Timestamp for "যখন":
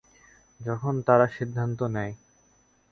0.59-0.93